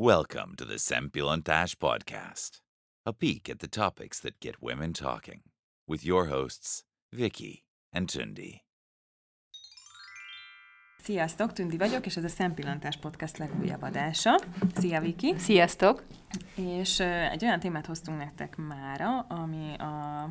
[0.00, 2.60] Welcome to the Sempilontash Podcast,
[3.04, 5.40] a peek at the topics that get women talking,
[5.88, 8.60] with your hosts, Vicky and Tundi.
[11.02, 14.40] Sziasztok, Tündi vagyok, és ez a Szempillantás Podcast legújabb adása.
[14.74, 15.34] Szia, Viki!
[15.38, 16.04] Sziasztok!
[16.54, 20.28] És uh, egy olyan témát hoztunk nektek mára, ami a,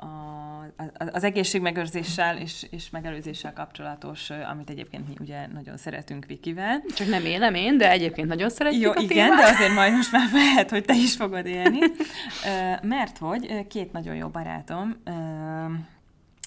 [0.00, 6.82] a, az egészségmegőrzéssel és, és megelőzéssel kapcsolatos, amit egyébként mi ugye nagyon szeretünk Vikivel.
[6.94, 9.44] Csak nem élem én, de egyébként nagyon szeretjük Jó, a igen, témát.
[9.44, 11.78] de azért majd most már lehet, hogy te is fogod élni.
[12.82, 14.96] Mert hogy két nagyon jó barátom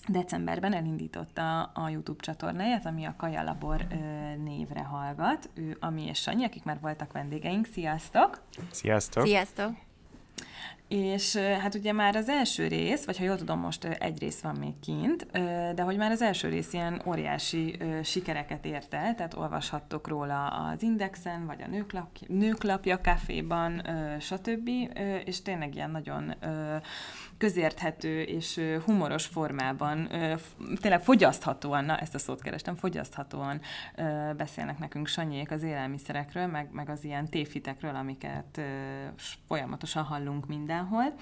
[0.08, 3.88] decemberben elindította a YouTube csatornáját, ami a Kaja Labor
[4.44, 5.50] névre hallgat.
[5.54, 7.66] Ő, Ami és Sanyi, akik már voltak vendégeink.
[7.66, 8.42] Sziasztok!
[8.72, 9.26] Sziasztok!
[9.26, 9.93] Sziasztok!
[10.94, 14.56] És hát ugye már az első rész, vagy ha jól tudom, most egy rész van
[14.60, 15.26] még kint,
[15.76, 20.82] de hogy már az első rész ilyen óriási sikereket ért el, tehát olvashattok róla az
[20.82, 23.82] Indexen, vagy a Nőklapja, Nőklapja Caféban,
[24.20, 24.70] stb.
[25.26, 26.36] És tényleg ilyen nagyon
[27.38, 30.08] közérthető és humoros formában,
[30.82, 33.62] tényleg fogyaszthatóan, na ezt a szót kerestem, fogyaszthatóan
[34.38, 38.62] beszélnek nekünk Sanyék az élelmiszerekről, meg, meg az ilyen tévhitekről, amiket
[39.48, 40.48] folyamatosan hallunk
[40.84, 41.14] mindenhol.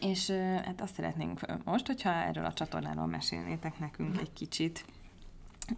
[0.00, 0.30] És
[0.64, 4.84] hát azt szeretnénk most, hogyha erről a csatornáról mesélnétek nekünk egy kicsit.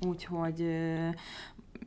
[0.07, 0.67] Úgyhogy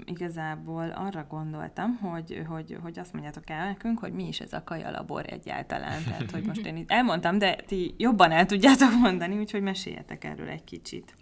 [0.06, 4.64] igazából arra gondoltam, hogy, hogy, hogy azt mondjátok el nekünk, hogy mi is ez a
[4.64, 6.04] kajalabor egyáltalán.
[6.04, 10.48] Tehát, hogy most én itt elmondtam, de ti jobban el tudjátok mondani, úgyhogy meséljetek erről
[10.48, 11.14] egy kicsit.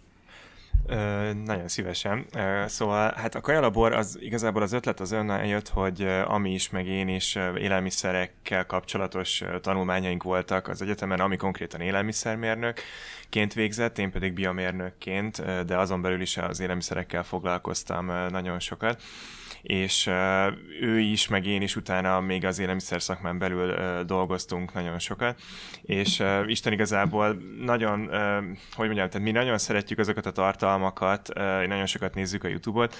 [0.86, 2.26] Ö, nagyon szívesen.
[2.36, 6.70] Ö, szóval hát a kajalabor az igazából az ötlet az onnan jött, hogy ami is,
[6.70, 14.32] meg én is élelmiszerekkel kapcsolatos tanulmányaink voltak az egyetemen, ami konkrétan élelmiszermérnökként végzett, én pedig
[14.32, 19.02] biomérnökként, de azon belül is az élelmiszerekkel foglalkoztam nagyon sokat
[19.62, 20.10] és
[20.80, 25.40] ő is, meg én is utána még az élelmiszer szakmán belül dolgoztunk nagyon sokat,
[25.82, 28.10] és Isten igazából nagyon,
[28.74, 31.28] hogy mondjam, tehát mi nagyon szeretjük azokat a tartalmakat,
[31.66, 32.96] nagyon sokat nézzük a YouTube-ot,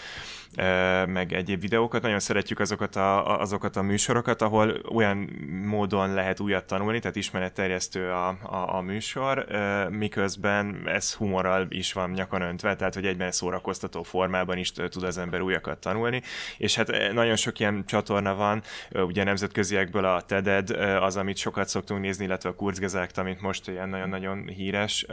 [1.06, 5.16] meg egyéb videókat, nagyon szeretjük azokat a, azokat a műsorokat, ahol olyan
[5.64, 9.46] módon lehet újat tanulni, tehát ismeretterjesztő a, a, a műsor,
[9.90, 15.18] miközben ez humorral is van nyakon öntve, tehát hogy egyben szórakoztató formában is tud az
[15.18, 16.22] ember újakat tanulni,
[16.56, 22.00] és hát nagyon sok ilyen csatorna van, ugye nemzetköziekből a TED az, amit sokat szoktunk
[22.00, 25.06] nézni, illetve a Kurzgesagt, amit most ilyen nagyon-nagyon híres,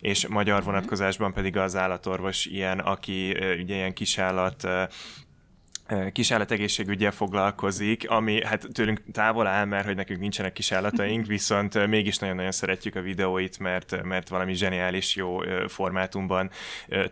[0.00, 4.68] és magyar vonatkozásban pedig az állatorvos ilyen, aki ugye ilyen kisállat
[6.12, 12.52] kisállategészségügyel foglalkozik, ami hát tőlünk távol áll, mert hogy nekünk nincsenek kisállataink, viszont mégis nagyon-nagyon
[12.52, 15.38] szeretjük a videóit, mert, mert valami zseniális jó
[15.68, 16.50] formátumban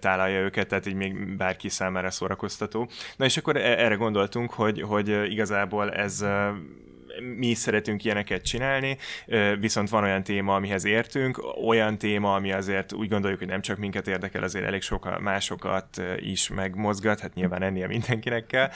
[0.01, 2.89] tálalja őket, tehát így még bárki számára szórakoztató.
[3.17, 6.25] Na és akkor erre gondoltunk, hogy, hogy igazából ez
[7.37, 8.97] mi is szeretünk ilyeneket csinálni,
[9.59, 13.79] viszont van olyan téma, amihez értünk, olyan téma, ami azért úgy gondoljuk, hogy nem csak
[13.79, 18.71] minket érdekel, azért elég sok másokat is megmozgat, hát nyilván ennél mindenkinek kell,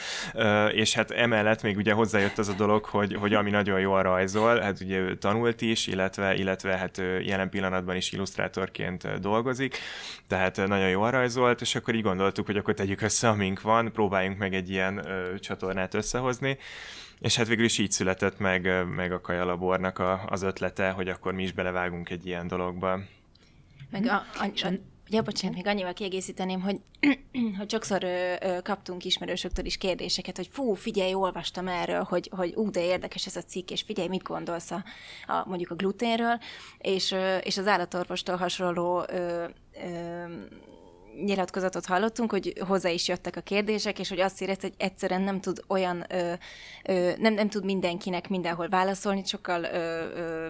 [0.70, 4.60] és hát emellett még ugye hozzájött az a dolog, hogy, hogy ami nagyon jól rajzol,
[4.60, 9.78] hát ugye ő tanult is, illetve, illetve hát jelen pillanatban is illusztrátorként dolgozik,
[10.26, 14.38] tehát nagyon jól rajzolt, és akkor így gondoltuk, hogy akkor tegyük össze, amink van, próbáljunk
[14.38, 15.06] meg egy ilyen
[15.40, 16.58] csatornát összehozni,
[17.20, 21.32] és hát végül is így született meg, meg a Kajalabornak a, az ötlete, hogy akkor
[21.32, 23.00] mi is belevágunk egy ilyen dologba.
[23.90, 24.72] Meg a, a, a,
[25.10, 26.80] Ja, bocsánat, még annyival kiegészíteném, hogy,
[27.58, 32.54] hogy sokszor ö, ö, kaptunk ismerősöktől is kérdéseket, hogy fú, figyelj, olvastam erről, hogy, hogy
[32.54, 34.84] ú, de érdekes ez a cikk, és figyelj, mit gondolsz a,
[35.26, 36.38] a mondjuk a gluténről,
[36.78, 39.44] és, ö, és az állatorvostól hasonló ö,
[39.84, 40.24] ö,
[41.24, 45.40] nyilatkozatot hallottunk, hogy hozzá is jöttek a kérdések, és hogy azt érezte, hogy egyszerűen nem
[45.40, 46.32] tud olyan, ö,
[46.84, 49.68] ö, nem, nem tud mindenkinek mindenhol válaszolni, sokkal ö,
[50.16, 50.48] ö,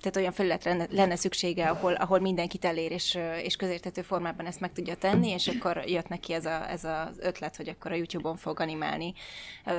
[0.00, 4.60] tehát olyan felületre lenne, lenne szüksége, ahol, ahol mindenkit elér, és, és közértető formában ezt
[4.60, 7.94] meg tudja tenni, és akkor jött neki ez, a, ez az ötlet, hogy akkor a
[7.94, 9.12] YouTube-on fog animálni
[9.66, 9.72] ö,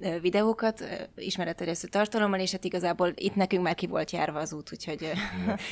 [0.00, 4.72] ö, videókat, ismeretterjesztő tartalommal, és hát igazából itt nekünk már ki volt járva az út,
[4.72, 5.10] úgyhogy...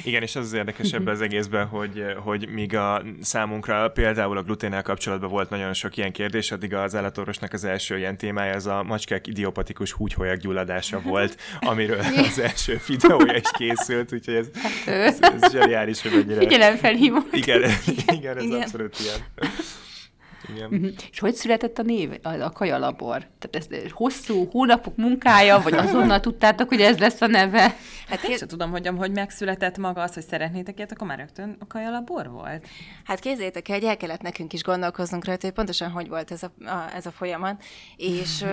[0.05, 3.02] Igen, és az az érdekesebb az egészben, hogy, hogy míg a
[3.44, 7.99] számunkra például a gluténnel kapcsolatban volt nagyon sok ilyen kérdés, addig az állatorvosnak az első
[7.99, 11.37] ilyen témája az a macskák idiopatikus húgyholyag gyulladása volt,
[11.70, 14.46] amiről az első videója is készült, úgyhogy ez,
[14.87, 16.38] ez, ez zseniális, hogy mennyire...
[16.38, 17.19] Figyelem felhívó.
[17.32, 17.62] Igen,
[18.06, 18.61] igen, ez igen.
[18.61, 19.50] abszolút ilyen.
[20.49, 20.73] Igen.
[20.73, 20.91] Uh-huh.
[21.11, 23.26] És hogy született a név, a, a kajalabor?
[23.38, 27.76] Tehát ez hosszú hónapok munkája, vagy azonnal tudtátok, hogy ez lesz a neve?
[28.08, 31.56] Hát én sem tudom, hogy, hogy megszületett maga az, hogy szeretnétek ilyet, akkor már rögtön
[31.58, 32.67] a kajalabor volt?
[33.05, 36.43] Hát képzeljétek el, hogy el kellett nekünk is gondolkoznunk rajta, hogy pontosan hogy volt ez
[36.43, 37.62] a, a, ez a folyamat,
[37.97, 38.44] és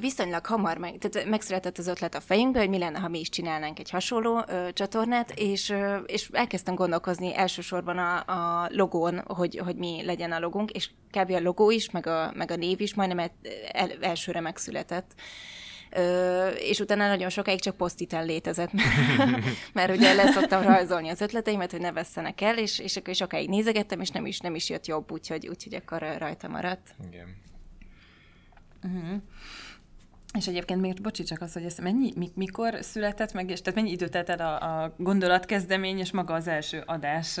[0.00, 3.28] viszonylag hamar meg, tehát megszületett az ötlet a fejünkbe, hogy mi lenne, ha mi is
[3.28, 9.60] csinálnánk egy hasonló ö, csatornát, és, ö, és elkezdtem gondolkozni elsősorban a, a logón, hogy,
[9.64, 11.30] hogy mi legyen a logónk, és kb.
[11.30, 13.30] a logó is, meg a, meg a név is majdnem el,
[13.72, 15.10] el, elsőre megszületett.
[15.90, 21.70] Ö, és utána nagyon sokáig csak posztiten létezett, mert, mert ugye leszoktam rajzolni az ötleteimet,
[21.70, 24.86] hogy ne vesszenek el, és, és akkor sokáig nézegettem, és nem is, nem is jött
[24.86, 26.94] jobb, úgyhogy, úgyhogy akkor rajta maradt.
[27.10, 27.44] Igen.
[28.86, 29.22] Uh-huh.
[30.36, 33.90] És egyébként még bocsi csak az, hogy ez mennyi, mikor született meg, és tehát mennyi
[33.90, 37.40] időt telt el a, a gondolatkezdemény, és maga az első adás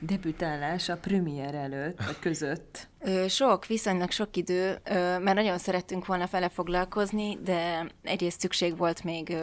[0.00, 2.88] debütálás a premier előtt, vagy között?
[3.28, 9.36] Sok, viszonylag sok idő, mert nagyon szerettünk volna fele foglalkozni, de egyrészt szükség volt még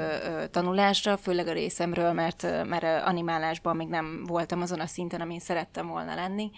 [0.52, 5.88] tanulásra, főleg a részemről, mert, mert animálásban még nem voltam azon a szinten, amin szerettem
[5.88, 6.52] volna lenni.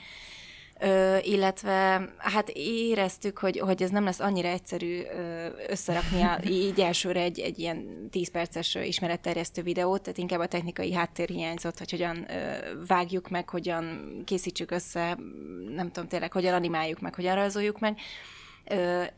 [0.83, 5.01] Ö, illetve hát éreztük, hogy, hogy ez nem lesz annyira egyszerű
[5.67, 10.93] összerakni a, így elsőre egy, egy ilyen 10 perces ismeretterjesztő videót, tehát inkább a technikai
[10.93, 12.27] háttér hiányzott, hogy hogyan
[12.87, 15.17] vágjuk meg, hogyan készítsük össze,
[15.75, 17.97] nem tudom tényleg, hogyan animáljuk meg, hogyan rajzoljuk meg.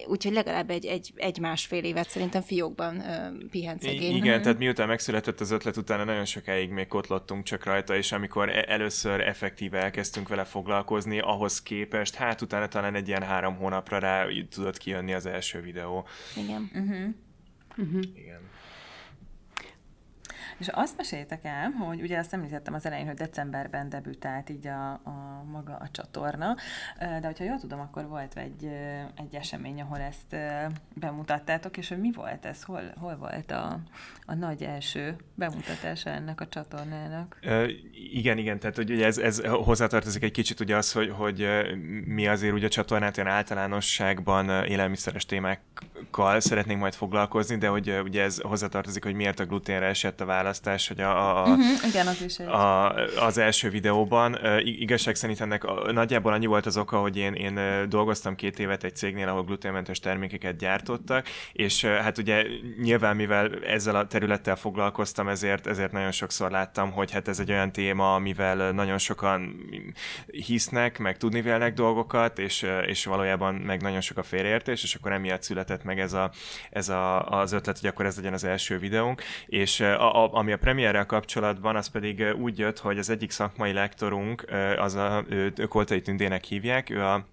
[0.08, 3.04] Úgyhogy legalább egy, egy, egy másfél évet szerintem fiókban
[3.52, 4.16] pihent szegény.
[4.16, 8.50] Igen, tehát miután megszületett az ötlet, utána nagyon sokáig még kotlottunk csak rajta, és amikor
[8.50, 14.00] e- először effektíve elkezdtünk vele foglalkozni, ahhoz képest, hát utána talán egy ilyen három hónapra
[14.00, 16.08] rá tudott kijönni az első videó.
[16.36, 16.72] Igen.
[16.74, 17.88] Uh-huh.
[17.88, 18.04] Uh-huh.
[18.16, 18.40] Igen.
[20.58, 24.92] És azt meséljétek el, hogy ugye azt említettem az elején, hogy decemberben debütált így a,
[24.92, 26.56] a maga a csatorna,
[27.00, 28.70] de hogyha jól tudom, akkor volt egy,
[29.16, 30.36] egy esemény, ahol ezt
[30.94, 32.64] bemutattátok, és hogy mi volt ez?
[32.64, 33.80] Hol, hol volt a,
[34.26, 37.40] a nagy első bemutatása ennek a csatornának?
[37.44, 37.70] Uh,
[38.14, 41.48] igen, igen, tehát ugye ez, ez hozzátartozik egy kicsit ugye az, hogy, hogy
[42.06, 48.24] mi azért ugye a csatornát olyan általánosságban élelmiszeres témákkal szeretnénk majd foglalkozni, de hogy ugye
[48.24, 52.08] ez hozzátartozik, hogy miért a gluténre esett a válasz választás, hogy a, a, uh-huh, igen,
[52.08, 52.48] az, is egy.
[52.48, 52.94] a,
[53.26, 54.38] az első videóban.
[54.60, 57.60] Igazság szerint ennek nagyjából annyi volt az oka, hogy én, én
[57.90, 62.44] dolgoztam két évet egy cégnél, ahol gluténmentes termékeket gyártottak, és hát ugye
[62.82, 67.52] nyilván, mivel ezzel a területtel foglalkoztam, ezért, ezért nagyon sokszor láttam, hogy hát ez egy
[67.52, 69.56] olyan téma, amivel nagyon sokan
[70.28, 75.12] hisznek, meg tudni vélnek dolgokat, és, és valójában meg nagyon sok a félreértés, és akkor
[75.12, 76.32] emiatt született meg ez, a,
[76.70, 80.52] ez a, az ötlet, hogy akkor ez legyen az első videónk, és a, a, ami
[80.52, 84.46] a premierrel kapcsolatban, az pedig úgy jött, hogy az egyik szakmai lektorunk,
[84.78, 87.26] az a, őt Koltai Tündének hívják, ő a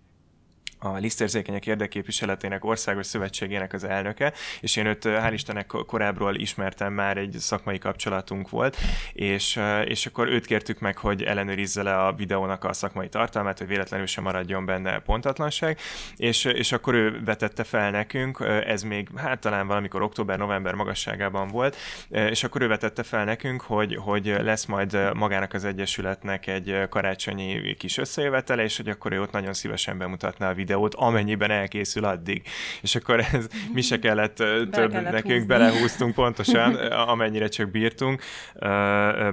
[0.80, 7.16] a lisztérzékenyek érdekképviseletének országos szövetségének az elnöke, és én őt hál' Istennek korábbról ismertem már,
[7.16, 8.76] egy szakmai kapcsolatunk volt,
[9.12, 13.66] és, és akkor őt kértük meg, hogy ellenőrizze le a videónak a szakmai tartalmát, hogy
[13.66, 15.78] véletlenül sem maradjon benne pontatlanság,
[16.16, 21.76] és, és akkor ő vetette fel nekünk, ez még hát talán valamikor október-november magasságában volt,
[22.08, 27.74] és akkor ő vetette fel nekünk, hogy, hogy lesz majd magának az Egyesületnek egy karácsonyi
[27.74, 32.04] kis összejövetele, és hogy akkor ő ott nagyon szívesen bemutatná a videót, videót, amennyiben elkészül
[32.04, 32.42] addig.
[32.82, 35.46] És akkor ez mi se kellett több kellett nekünk, húzni.
[35.46, 38.22] belehúztunk pontosan, amennyire csak bírtunk,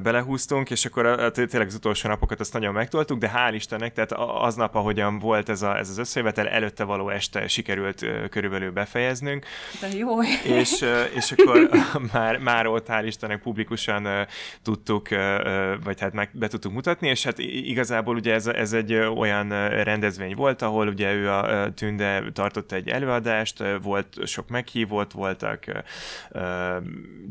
[0.01, 4.11] belehúztunk, és akkor tényleg az utolsó napokat azt nagyon megtoltuk, de hál' Istennek, tehát
[4.41, 9.45] aznap, ahogyan volt ez, a, ez az összejövetel, előtte való este sikerült körülbelül befejeznünk.
[9.81, 10.21] De jó.
[10.43, 10.85] És,
[11.15, 11.69] és akkor
[12.13, 14.27] már, már ott hál' Istennek publikusan
[14.63, 15.09] tudtuk,
[15.83, 19.49] vagy hát meg be tudtuk mutatni, és hát igazából ugye ez, ez egy olyan
[19.83, 25.65] rendezvény volt, ahol ugye ő a Tünde tartott egy előadást, volt sok meghívott, voltak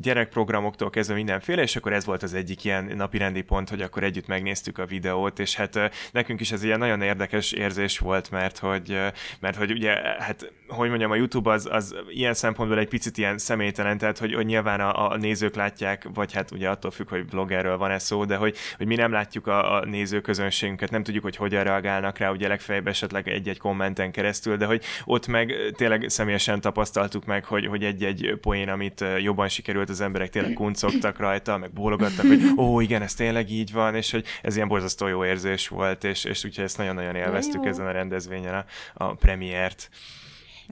[0.00, 4.26] gyerekprogramoktól kezdve mindenféle, és akkor ez volt az egyik ilyen napirendi pont, hogy akkor együtt
[4.26, 8.98] megnéztük a videót, és hát nekünk is ez ilyen nagyon érdekes érzés volt, mert hogy,
[9.40, 13.38] mert hogy ugye, hát hogy mondjam, a YouTube az, az ilyen szempontból egy picit ilyen
[13.38, 17.30] személytelen, tehát hogy, hogy nyilván a, a nézők látják, vagy hát ugye attól függ, hogy
[17.30, 21.36] vloggerről van-e szó, de hogy, hogy mi nem látjuk a, a nézőközönségünket, nem tudjuk, hogy
[21.36, 26.04] hogyan reagálnak rá, ugye legfeljebb esetleg egy-egy komment kommenten keresztül, de hogy ott meg tényleg
[26.08, 31.56] személyesen tapasztaltuk meg, hogy, hogy egy-egy poén, amit jobban sikerült, az emberek tényleg kuncogtak rajta,
[31.56, 35.24] meg bólogattak, hogy ó, igen, ez tényleg így van, és hogy ez ilyen borzasztó jó
[35.24, 38.64] érzés volt, és, és úgyhogy ezt nagyon-nagyon élveztük ezen a rendezvényen a,
[39.04, 39.88] a premiért.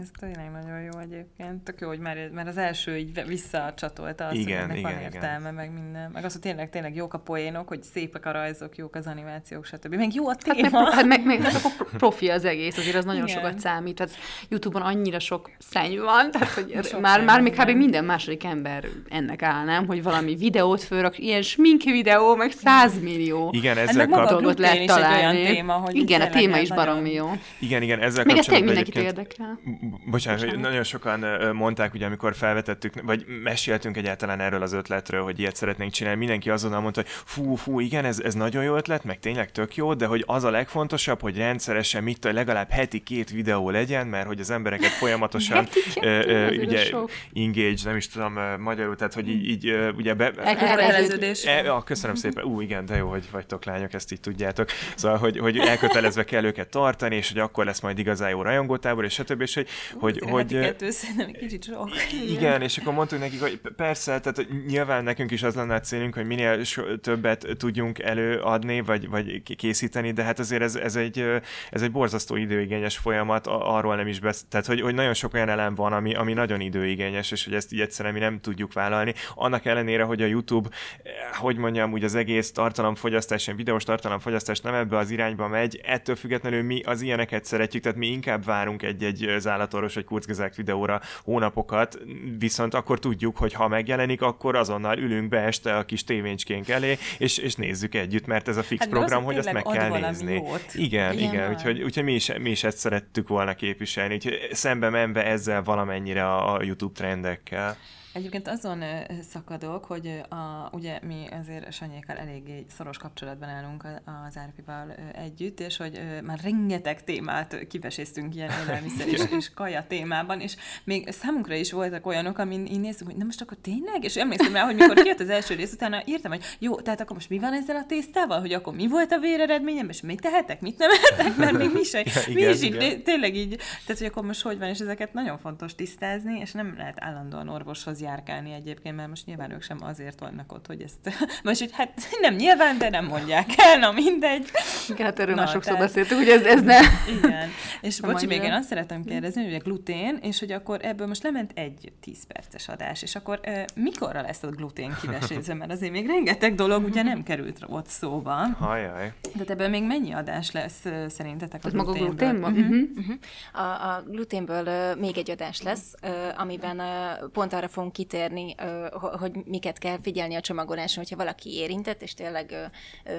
[0.00, 1.62] Ez tényleg nagyon jó egyébként.
[1.62, 5.38] Tök jó, hogy már, már az első így visszacsatolta azt, igen, hogy igen, van értelme,
[5.38, 5.54] igen.
[5.54, 6.10] meg minden.
[6.10, 9.64] Meg az, hogy tényleg, tényleg jók a poénok, hogy szépek a rajzok, jók az animációk,
[9.64, 9.94] stb.
[9.94, 10.62] Meg jó a téma.
[10.62, 13.36] Hát meg, hát meg, meg hát akkor profi az egész, azért az nagyon igen.
[13.36, 13.94] sokat számít.
[13.94, 14.12] Tehát
[14.48, 17.70] YouTube-on annyira sok szenny van, tehát hogy sok már, már még kb.
[17.70, 19.86] minden második ember ennek áll, nem?
[19.86, 23.50] Hogy valami videót fölrak, ilyen smink videó, meg százmillió.
[23.52, 25.44] Igen, ezzel kapcsolatban lehet találni.
[25.44, 27.30] Téma, hogy igen, a téma is baromi jó.
[27.58, 29.58] Igen, igen, ezzel Még ez mindenkit érdekel
[30.06, 35.38] bocsánat, hogy nagyon sokan mondták, ugye, amikor felvetettük, vagy meséltünk egyáltalán erről az ötletről, hogy
[35.38, 39.04] ilyet szeretnénk csinálni, mindenki azonnal mondta, hogy fú, fú, igen, ez, ez nagyon jó ötlet,
[39.04, 43.00] meg tényleg tök jó, de hogy az a legfontosabb, hogy rendszeresen mit tudom, legalább heti
[43.00, 45.68] két videó legyen, mert hogy az embereket folyamatosan
[46.00, 46.90] ö, ö, ugye
[47.34, 50.32] engage, nem is tudom magyarul, tehát hogy így, így ugye be...
[50.36, 51.44] Elköteleződés.
[51.44, 52.44] E, ah, köszönöm szépen.
[52.44, 54.68] Ú, igen, de jó, hogy vagytok lányok, ezt így tudjátok.
[54.96, 59.04] Szóval, hogy, hogy elkötelezve kell őket tartani, és hogy akkor lesz majd igazán jó rajongótábor,
[59.04, 59.40] és stb.
[59.40, 61.90] És hogy, hogy, hogy kettő szerintem egy kicsit sok.
[62.28, 66.14] Igen, és akkor mondtuk nekik, hogy persze, tehát nyilván nekünk is az lenne a célunk,
[66.14, 66.60] hogy minél
[67.00, 71.24] többet tudjunk előadni, vagy, vagy készíteni, de hát azért ez, ez, egy,
[71.70, 74.44] ez egy borzasztó időigényes folyamat, arról nem is besz...
[74.48, 77.72] Tehát, hogy, hogy nagyon sok olyan elem van, ami, ami nagyon időigényes, és hogy ezt
[77.72, 79.14] így egyszerűen mi nem tudjuk vállalni.
[79.34, 80.68] Annak ellenére, hogy a YouTube,
[81.02, 86.16] eh, hogy mondjam, úgy az egész tartalomfogyasztás, videós tartalomfogyasztás nem ebbe az irányba megy, ettől
[86.16, 89.34] függetlenül mi az ilyeneket szeretjük, tehát mi inkább várunk egy-egy
[89.64, 91.98] zállatorvos vagy kurzgezák videóra hónapokat,
[92.38, 96.98] viszont akkor tudjuk, hogy ha megjelenik, akkor azonnal ülünk be este a kis tévéncskénk elé,
[97.18, 100.34] és, és nézzük együtt, mert ez a fix hát, program, hogy azt meg kell nézni.
[100.34, 100.64] Jót.
[100.74, 104.88] Igen, igen, igen úgyhogy, úgyhogy mi, is, mi is ezt szerettük volna képviselni, úgyhogy szembe
[104.88, 107.76] menve ezzel valamennyire a, a YouTube trendekkel.
[108.14, 108.82] Egyébként azon
[109.30, 113.86] szakadok, hogy a, ugye mi azért Sanyékkal eléggé szoros kapcsolatban állunk
[114.28, 120.40] az Árpival együtt, és hogy már rengeteg témát kiveséztünk ilyen élelmiszer és, és kaja témában,
[120.40, 124.04] és még számunkra is voltak olyanok, amin így néztük, hogy nem most akkor tényleg?
[124.04, 127.16] És emlékszem rá, hogy mikor kijött az első rész, utána írtam, hogy jó, tehát akkor
[127.16, 130.60] most mi van ezzel a tésztával, hogy akkor mi volt a véreredményem, és mit tehetek,
[130.60, 133.98] mit nem tehetek, mert még mi, se, ja, mi igen, is így, tényleg így, tehát
[133.98, 138.02] hogy akkor most hogy van, és ezeket nagyon fontos tisztázni, és nem lehet állandóan orvoshoz
[138.04, 142.08] járkálni egyébként, mert most nyilván ők sem azért vannak ott, hogy ezt, most hogy hát
[142.20, 144.50] nem nyilván, de nem mondják el, na mindegy.
[144.88, 145.86] Igen, hát erről már sokszor tehát...
[145.88, 146.78] beszéltünk, hogy ez, ez ne.
[147.16, 147.48] Igen,
[147.80, 151.22] és bocsi, még én azt szeretem kérdezni, hogy a glutén, és hogy akkor ebből most
[151.22, 155.92] lement egy 10 perces adás, és akkor uh, mikorra lesz a glutén kivesézve, mert azért
[155.92, 158.32] még rengeteg dolog ugye nem került ott szóba.
[158.58, 159.12] Hajjaj.
[159.34, 161.86] De ebből még mennyi adás lesz szerintetek a glutén?
[161.86, 162.50] maga gluténből?
[162.50, 162.88] Uh-huh.
[162.96, 163.16] Uh-huh.
[163.52, 168.54] A, a gluténből uh, még egy adás lesz, uh, amiben uh, pont arra fogunk kitérni,
[168.92, 172.70] hogy miket kell figyelni a csomagoláson, hogyha valaki érintett, és tényleg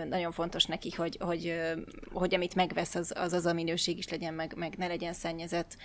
[0.10, 1.62] nagyon fontos neki, hogy, hogy,
[2.14, 5.78] hogy amit megvesz, az, az az a minőség is legyen, meg, meg ne legyen szennyezett,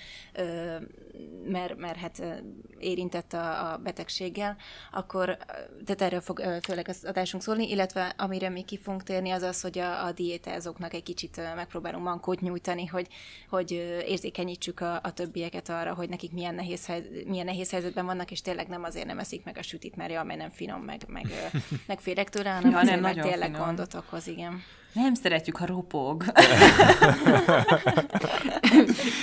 [1.45, 2.43] mert, mert hát
[2.79, 4.57] érintett a, a betegséggel,
[4.93, 5.37] akkor
[5.85, 9.61] tehát erről fog főleg az adásunk szólni, illetve amire mi ki fogunk térni, az az,
[9.61, 13.07] hogy a, a diétázóknak egy kicsit megpróbálunk mankót nyújtani, hogy,
[13.49, 13.71] hogy
[14.07, 16.93] érzékenyítsük a, a többieket arra, hogy nekik milyen nehéz,
[17.27, 20.25] milyen nehéz helyzetben vannak, és tényleg nem azért nem eszik meg a sütit, mert jaj,
[20.25, 21.27] mert nem finom, meg, meg,
[21.87, 23.67] meg félek tőle, hanem ja, azért, nem mert tényleg finom.
[23.67, 24.63] gondot okoz, igen.
[24.93, 26.25] Nem szeretjük, ha ropog.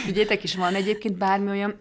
[0.10, 1.76] Ügyétek is van egyébként bármi olyan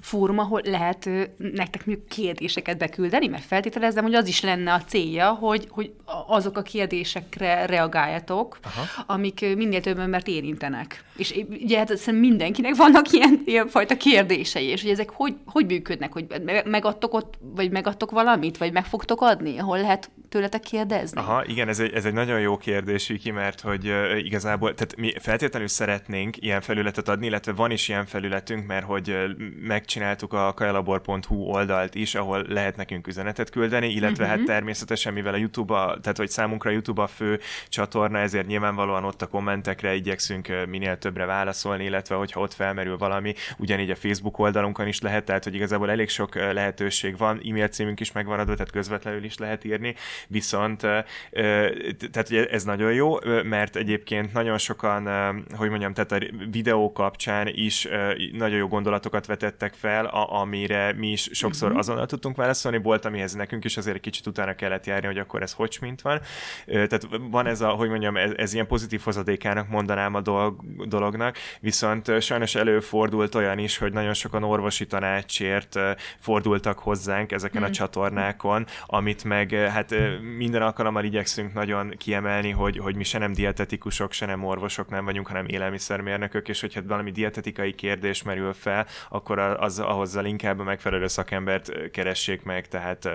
[0.00, 1.04] fórum, ahol lehet
[1.38, 5.92] nektek mondjuk kérdéseket beküldeni, mert feltételezem, hogy az is lenne a célja, hogy, hogy
[6.26, 9.04] azok a kérdésekre reagáljatok, Aha.
[9.06, 11.04] amik minél több embert érintenek.
[11.16, 15.66] És ugye hát szerintem mindenkinek vannak ilyen, ilyen fajta kérdései, és hogy ezek hogy, hogy
[15.66, 16.26] működnek, hogy
[16.64, 21.20] megadtok ott, vagy megadtok valamit, vagy meg fogtok adni, ahol lehet tőletek kérdezni?
[21.20, 24.96] Aha, igen, ez egy, ez egy nagyon jó kérdés, Viki, mert hogy uh, igazából, tehát
[24.96, 29.16] mi feltétlenül szeretnénk ilyen felületet adni, illetve van is ilyen felületünk, mert hogy
[29.60, 34.28] megcsináltuk a kajalabor.hu oldalt is, ahol lehet nekünk üzenetet küldeni, illetve uh-huh.
[34.28, 34.46] hát mhm.
[34.46, 39.04] természetesen, mivel a YouTube, a, tehát hogy számunkra a YouTube a fő csatorna, ezért nyilvánvalóan
[39.04, 44.38] ott a kommentekre igyekszünk minél többre válaszolni, illetve hogyha ott felmerül valami, ugyanígy a Facebook
[44.38, 48.72] oldalunkon is lehet, tehát hogy igazából elég sok lehetőség van, e-mail címünk is megmaradott, tehát
[48.72, 49.94] közvetlenül is lehet írni,
[50.28, 55.08] viszont tehát ugye ez nagyon jó, mert egyébként nagyon sokan,
[55.56, 56.18] hogy mondjam, tehát a
[56.50, 57.88] videó kapcsán is
[58.32, 61.82] nagyon jó gondolatokat vetettek fel, amire mi is sokszor uh-huh.
[61.82, 65.42] azonnal tudtunk válaszolni, volt, amihez nekünk is azért egy kicsit utána kellett járni, hogy akkor
[65.42, 66.20] ez hogy mint van.
[66.66, 71.36] Tehát van ez a, hogy mondjam, ez, ez ilyen pozitív hozadékának mondanám a dolog, dolognak,
[71.60, 75.78] viszont sajnos előfordult olyan is, hogy nagyon sokan orvosi tanácsért
[76.18, 77.74] fordultak hozzánk ezeken a mhm.
[77.74, 79.94] csatornákon, amit meg hát
[80.36, 85.04] minden alkalommal igyekszünk nagyon kiemelni, hogy, hogy mi se nem dietetikusok, se nem orvosok nem
[85.04, 90.62] vagyunk, hanem élelmiszermérnökök, és hogyha valami dietetikai kérdés merül fel, akkor az, ahhoz inkább a
[90.62, 93.08] megfelelő szakembert keressék meg, tehát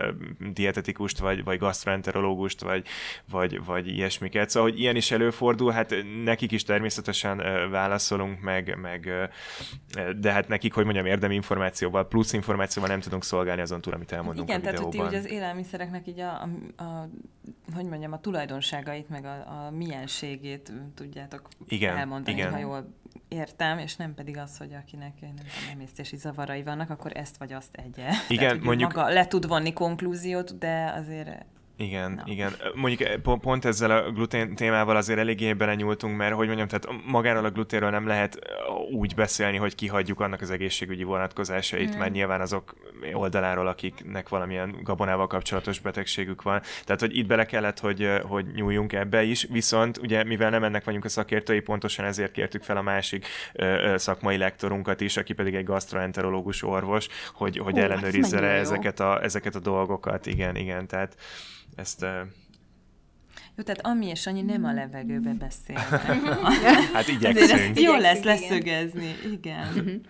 [0.53, 2.87] dietetikust, vagy, vagy gastroenterológust, vagy,
[3.31, 4.49] vagy, vagy ilyesmiket.
[4.49, 7.37] Szóval, hogy ilyen is előfordul, hát nekik is természetesen
[7.71, 9.29] válaszolunk, meg, meg
[10.19, 14.11] de hát nekik, hogy mondjam, érdemi információval, plusz információval nem tudunk szolgálni azon túl, amit
[14.11, 14.91] elmondunk Igen, a videóban.
[14.91, 16.88] tehát hogy az élelmiszereknek így a, a, a
[17.73, 22.51] hogy mondjam, a tulajdonságait, meg a, a mienségét tudjátok igen, elmondani, igen.
[22.51, 22.93] ha jól
[23.27, 25.33] értem, és nem pedig az, hogy akinek nem
[25.71, 28.07] emésztési zavarai vannak, akkor ezt vagy azt egye.
[28.27, 32.23] Igen, Tehát, mondjuk- Maga le tud vonni konklúziót, de azért Igen, Na.
[32.25, 32.51] igen.
[32.75, 37.01] Mondjuk eh, po- pont ezzel a glutén témával azért eléggé belenyúltunk, mert hogy mondjam, tehát
[37.05, 38.51] magáról a gluténről nem lehet eh,
[38.91, 42.73] úgy beszélni, hogy kihagyjuk annak az egészségügyi vonatkozásait, mert nyilván azok
[43.13, 46.61] oldaláról, akiknek valamilyen gabonával kapcsolatos betegségük van.
[46.83, 50.83] Tehát, hogy itt bele kellett, hogy, hogy nyúljunk ebbe is, viszont ugye, mivel nem ennek
[50.83, 55.33] vagyunk a szakértői, pontosan ezért kértük fel a másik ö, ö, szakmai lektorunkat is, aki
[55.33, 58.61] pedig egy gastroenterológus orvos, hogy, hogy Hú, hát ellenőrizze le mennyire jó.
[58.61, 60.25] ezeket a, ezeket a dolgokat.
[60.25, 61.15] Igen, igen, tehát
[61.75, 62.21] ezt eh,
[63.55, 65.89] Jó, tehát Ami és Annyi nem a levegőbe beszélnek.
[66.93, 67.59] Hát Azért igyekszünk.
[67.59, 69.15] ezt jó lesz leszögezni.
[69.31, 70.01] Igen.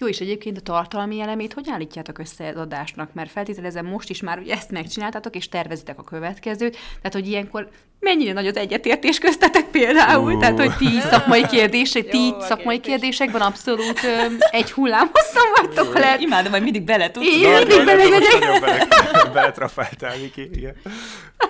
[0.00, 3.12] Jó, és egyébként a tartalmi elemét hogy állítjátok össze az adásnak?
[3.12, 6.72] Mert feltételezem most is már ugye ezt megcsináltátok, és tervezitek a következőt.
[6.72, 10.32] Tehát, hogy ilyenkor mennyire nagy az egyetértés köztetek például?
[10.34, 10.38] Ú.
[10.38, 12.90] Tehát, hogy ti szakmai kérdések, ti Jó szakmai kérdés.
[12.90, 16.16] kérdésekben abszolút ö, egy hullám hosszan vagytok le.
[16.18, 17.26] Imádom, hogy mindig bele tudsz.
[17.26, 18.86] Én mindig bele,
[19.32, 20.74] beletrafáltál, Miki, igen.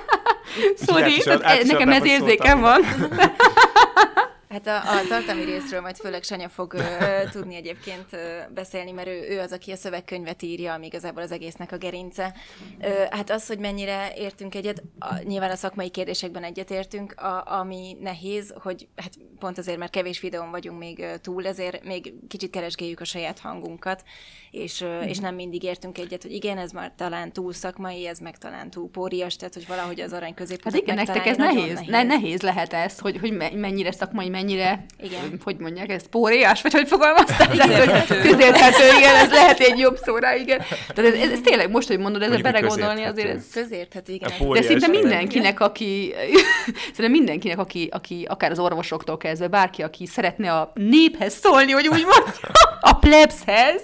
[0.87, 2.81] Sorry, is nekem ez érzékem van.
[4.51, 6.83] Hát a, a tartalmi részről majd főleg Sanya fog ö,
[7.31, 11.33] tudni egyébként ö, beszélni, mert ő, ő az, aki a szövegkönyvet írja, ami igazából az
[11.33, 12.35] egésznek a gerince.
[12.81, 17.97] Ö, hát az, hogy mennyire értünk egyet, a, nyilván a szakmai kérdésekben egyetértünk, a, ami
[18.01, 23.01] nehéz, hogy hát pont azért, mert kevés videón vagyunk még túl, ezért még kicsit keresgéljük
[23.01, 24.03] a saját hangunkat,
[24.51, 28.19] és, ö, és nem mindig értünk egyet, hogy igen, ez már talán túl szakmai, ez
[28.19, 31.73] meg talán túl pórias, tehát hogy valahogy az arany középutat Hát igen, nektek ez nehéz.
[31.73, 31.89] nehéz.
[31.89, 35.41] Ne, nehéz lehet ez, hogy, hogy me- mennyire szakmai, mennyire, Igen.
[35.45, 37.49] hogy mondják, ez póriás, vagy hogy fogalmaztál?
[38.07, 40.59] Közérthető, igen, ez lehet egy jobb szóra, igen.
[40.95, 43.51] Tehát ez, ez, ez tényleg most, hogy mondod, ezzel belegondolni, azért ez...
[43.53, 44.31] Közérthető, igen.
[44.53, 46.15] De szinte mindenkinek, aki,
[46.95, 51.89] szerintem mindenkinek, aki, aki akár az orvosoktól kezdve, bárki, aki szeretne a néphez szólni, hogy
[51.89, 52.33] úgy mondja,
[52.81, 53.83] a plebshez,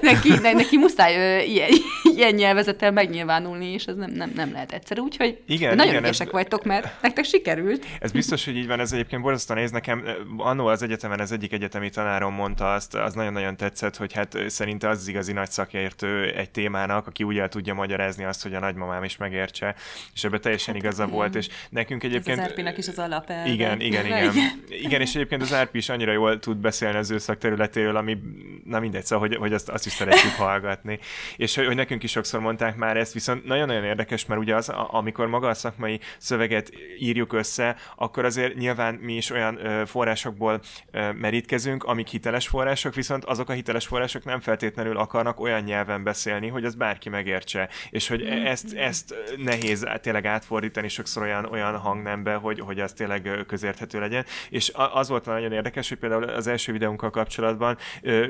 [0.00, 1.68] neki, ne, neki muszáj ö, ilyen,
[2.16, 5.00] ilyen nyelvezettel megnyilvánulni, és ez nem, nem, nem lehet egyszerű.
[5.00, 7.86] Úgyhogy Igen, nagyon igen, ügyesek ez- vagytok, mert nektek sikerült.
[8.00, 10.04] Ez biztos, hogy így van, ez egyébként borzasztóan néz nekem.
[10.36, 14.88] Annó az egyetemen az egyik egyetemi tanárom mondta azt, az nagyon-nagyon tetszett, hogy hát szerinte
[14.88, 18.58] az az igazi nagy szakértő egy témának, aki úgy el tudja magyarázni azt, hogy a
[18.58, 19.74] nagymamám is megértse,
[20.14, 22.38] és ebben teljesen igaza volt, és nekünk Ez egyébként...
[22.40, 23.50] az RP-nak is az alapelve.
[23.50, 24.30] Igen, igen, igen.
[24.30, 28.18] Igen, és egyébként az RP is annyira jól tud beszélni az ő szakterületéről, ami,
[28.64, 30.98] na mindegy, szóval, hogy, hogy azt, azt is szeretjük hallgatni.
[31.36, 34.68] És hogy, hogy nekünk is sokszor mondták már ezt, viszont nagyon-nagyon érdekes, mert ugye az,
[34.68, 40.60] amikor maga a szakmai szöveget írjuk össze, akkor azért nyilván mi is olyan ö, forrásokból
[40.90, 46.02] ö, merítkezünk, amik hiteles források, viszont azok a hiteles források nem feltétlenül akarnak olyan nyelven
[46.02, 47.68] beszélni, hogy az bárki megértse.
[47.90, 53.30] És hogy ezt, ezt nehéz tényleg átfordítani sokszor olyan, olyan hangnembe, hogy, hogy az tényleg
[53.46, 54.24] közérthető legyen.
[54.50, 57.76] És az volt nagyon érdekes, hogy például az első videónkkal kapcsolatban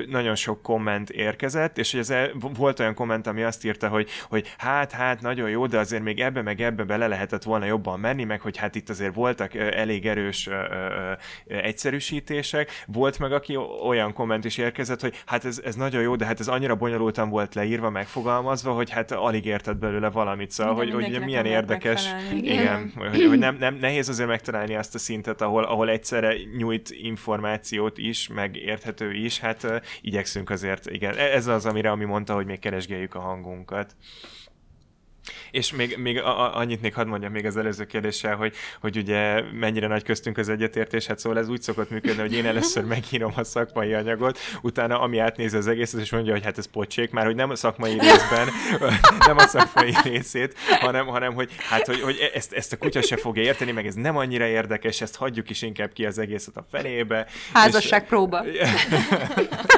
[0.09, 4.09] nagyon sok komment érkezett, és hogy az el, volt olyan komment, ami azt írta, hogy,
[4.29, 7.99] hogy hát, hát, nagyon jó, de azért még ebbe meg ebbe bele lehetett volna jobban
[7.99, 10.49] menni, meg hogy hát itt azért voltak elég erős
[11.47, 12.83] egyszerűsítések.
[12.87, 13.55] Volt meg, aki
[13.87, 17.29] olyan komment is érkezett, hogy hát ez, ez nagyon jó, de hát ez annyira bonyolultan
[17.29, 22.11] volt leírva, megfogalmazva, hogy hát alig érted belőle valamit, szóval, hogy, hogy milyen érdekes.
[22.11, 22.37] megfelelni.
[22.37, 22.59] Igen.
[22.61, 26.89] Igen, hogy, hogy nem, nem, nehéz azért megtalálni azt a szintet, ahol, ahol egyszerre nyújt
[26.89, 32.33] információt is, meg érthető is, hát igyekszünk azért, igen, E- ez az, amire ami mondta,
[32.33, 33.95] hogy még keresgéljük a hangunkat.
[35.51, 39.41] És még, még a, annyit még hadd mondjam még az előző kérdéssel, hogy, hogy ugye
[39.53, 43.31] mennyire nagy köztünk az egyetértés, hát szóval ez úgy szokott működni, hogy én először megírom
[43.35, 47.25] a szakmai anyagot, utána ami átnézi az egészet, és mondja, hogy hát ez pocsék, már
[47.25, 48.47] hogy nem a szakmai részben,
[49.27, 53.17] nem a szakmai részét, hanem, hanem hogy hát, hogy, hogy ezt, ezt a kutya se
[53.17, 56.65] fogja érteni, meg ez nem annyira érdekes, ezt hagyjuk is inkább ki az egészet a
[56.71, 57.27] felébe.
[57.53, 58.43] Házasságpróba.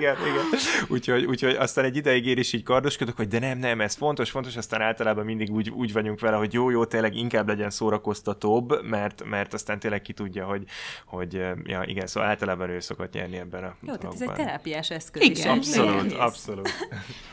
[0.00, 0.44] igen, igen.
[0.88, 4.30] Úgyhogy, úgyhogy aztán egy ideig én is így kardoskodok, hogy de nem, nem, ez fontos,
[4.30, 8.84] fontos, aztán általában mindig úgy, úgy vagyunk vele, hogy jó, jó, tényleg inkább legyen szórakoztatóbb,
[8.84, 10.64] mert, mert aztán tényleg ki tudja, hogy,
[11.06, 14.32] hogy eh, ja, igen, szóval általában ő szokott nyerni ebben a Jó, tehát ez egy
[14.32, 15.36] terápiás eszköz Igen.
[15.36, 15.44] is.
[15.44, 16.12] Abszolút, Nehéz.
[16.18, 16.68] abszolút.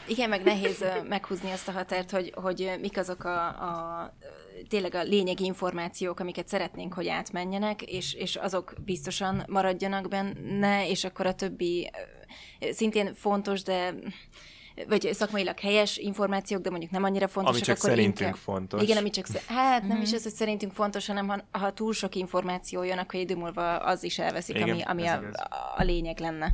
[0.07, 4.13] Igen, meg nehéz ö, meghúzni azt a határt, hogy, hogy ö, mik azok a, a
[4.67, 11.03] tényleg a lényegi információk, amiket szeretnénk, hogy átmenjenek, és, és azok biztosan maradjanak benne, és
[11.03, 11.91] akkor a többi
[12.71, 13.93] szintén fontos, de
[14.87, 18.35] vagy szakmailag helyes információk, de mondjuk nem annyira fontosak, Ami csak akkor szerintünk inkább...
[18.35, 18.81] fontos.
[18.81, 19.27] Igen, ami csak...
[19.47, 23.19] Hát nem is az, hogy szerintünk fontos, hanem ha, ha túl sok információ jön, akkor
[23.19, 25.35] idő múlva az is elveszik, Igen, ami, ami a, igaz.
[25.77, 26.53] a lényeg lenne.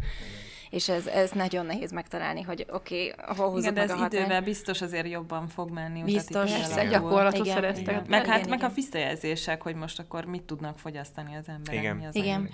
[0.73, 4.05] És ez, ez nagyon nehéz megtalálni, hogy oké, okay, hol húzzuk Igen, de ez a
[4.05, 6.03] idővel biztos azért jobban fog menni.
[6.03, 6.51] Biztos.
[6.51, 7.87] Persze, gyakorlatot Igen, szereztek.
[7.87, 8.03] igen.
[8.07, 8.75] Meg, hát, Igen, meg a igen.
[8.75, 11.81] visszajelzések, hogy most akkor mit tudnak fogyasztani az emberek.
[11.81, 11.95] Igen.
[11.95, 12.35] Mi az, Igen.
[12.35, 12.49] ami-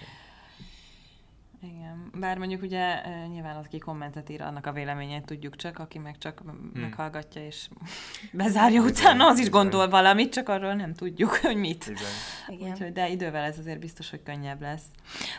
[1.62, 5.98] Igen, bár mondjuk ugye nyilván az, aki kommentet ír, annak a véleményét tudjuk csak, aki
[5.98, 6.72] meg csak hmm.
[6.74, 7.68] meghallgatja és
[8.32, 11.94] bezárja utána, az is gondol valamit, csak arról nem tudjuk, hogy mit.
[12.48, 12.72] Igen.
[12.72, 14.84] Úgyhogy, de idővel ez azért biztos, hogy könnyebb lesz.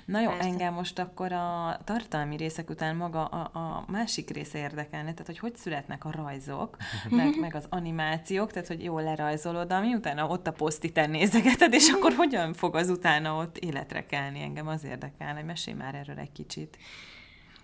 [0.05, 0.49] Na jó, Persze.
[0.49, 5.39] engem most akkor a tartalmi részek után maga a, a másik része érdekelne, tehát hogy
[5.39, 6.77] hogy születnek a rajzok,
[7.11, 11.91] meg, meg az animációk, tehát hogy jól lerajzolod, ami utána ott a posztiten nézegeted, és
[11.91, 16.10] akkor hogyan fog az utána ott életre kelni, engem az érdekel, hogy mesélj már erről
[16.19, 16.79] egy kicsit.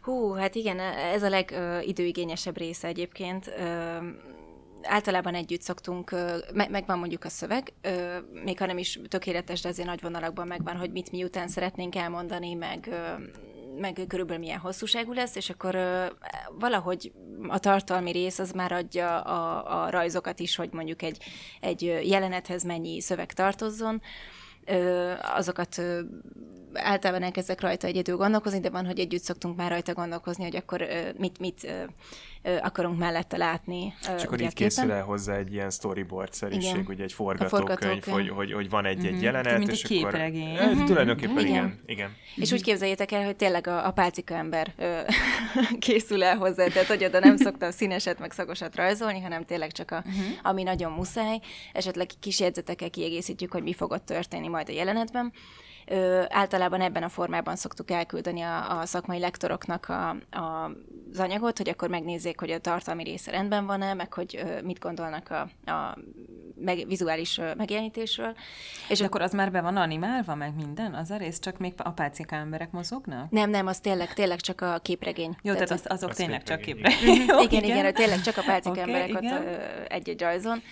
[0.06, 3.46] Hú, hát igen, ez a legidőigényesebb része egyébként.
[3.46, 3.96] Ö,
[4.82, 6.10] általában együtt szoktunk,
[6.54, 10.46] me- megvan mondjuk a szöveg, ö, még ha nem is tökéletes, de azért nagy vonalakban
[10.46, 12.88] megvan, hogy mit miután szeretnénk elmondani, meg
[13.80, 16.06] meg körülbelül milyen hosszúságú lesz, és akkor ö,
[16.58, 17.12] valahogy
[17.48, 21.22] a tartalmi rész az már adja a, a rajzokat is, hogy mondjuk egy,
[21.60, 23.94] egy jelenethez mennyi szöveg tartozzon.
[23.94, 24.45] Ö,
[25.34, 25.82] azokat
[26.72, 30.86] általában elkezdek rajta egyedül gondolkozni, de van, hogy együtt szoktunk már rajta gondolkozni, hogy akkor
[31.18, 31.72] mit, mit
[32.62, 33.94] akarunk mellette látni.
[34.16, 38.04] És akkor így készül el hozzá egy ilyen storyboard-szerűség, ugye egy forgatókönyv, forgatókönyv.
[38.04, 39.22] Hogy, hogy, hogy van egy, egy mm-hmm.
[39.22, 40.10] jelenet, Mint és egy akkor...
[40.10, 40.52] képregény.
[40.52, 40.84] Mm-hmm.
[40.84, 41.46] Tulajdonképpen igen.
[41.46, 41.80] igen.
[41.86, 42.10] igen.
[42.34, 45.00] És úgy képzeljétek el, hogy tényleg a, a pálcika ember ö,
[45.78, 49.90] készül el hozzá, tehát hogy oda nem szoktam színeset meg szagosat rajzolni, hanem tényleg csak
[49.90, 50.24] a, uh-huh.
[50.42, 51.40] ami nagyon muszáj.
[51.72, 55.32] Esetleg kis jegyzetekkel kiegészítjük, hogy mi fog ott történni majd a jelenetben.
[55.88, 60.70] Ö, általában ebben a formában szoktuk elküldeni a, a szakmai lektoroknak a, a,
[61.12, 64.78] az anyagot, hogy akkor megnézzék, hogy a tartalmi része rendben van-e, meg hogy ö, mit
[64.78, 65.98] gondolnak a, a
[66.60, 68.36] meg, vizuális megjelenítésről.
[68.88, 70.94] És De akkor az már be van animálva, meg minden?
[70.94, 73.30] Az a rész csak még apácika emberek mozognak?
[73.30, 75.36] Nem, nem, az tényleg, tényleg csak a képregény.
[75.42, 77.20] Jó, tehát, tehát az, azok az tényleg csak képregény.
[77.46, 79.36] Igen, igen, igen, tényleg csak a pálcika okay, emberek igen.
[79.36, 79.46] ott
[79.88, 80.62] egy-egy rajzon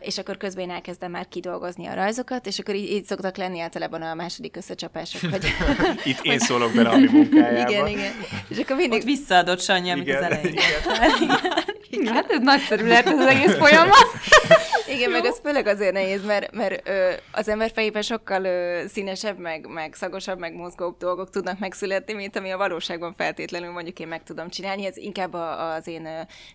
[0.00, 3.60] és akkor közben én elkezdem már kidolgozni a rajzokat, és akkor így, így szoktak lenni
[3.60, 5.44] általában a második összecsapások, hogy...
[6.04, 7.70] Itt én szólok bele a mi munkájába.
[7.70, 8.12] Igen, igen.
[8.48, 8.98] És akkor mindig...
[8.98, 10.52] Ott visszaadott Sanyi, amit az elején.
[10.52, 11.30] Igen.
[11.90, 12.14] igen.
[12.14, 14.06] Hát ez nagyszerű lehet ez az egész folyamat.
[14.92, 15.16] Igen, Jó.
[15.16, 19.66] meg ez főleg azért nehéz, mert, mert ö, az ember fejében sokkal ö, színesebb, meg,
[19.66, 24.22] meg szagosabb, meg mozgóbb dolgok tudnak megszületni, mint ami a valóságban feltétlenül mondjuk én meg
[24.22, 24.86] tudom csinálni.
[24.86, 26.06] Ez inkább a, az én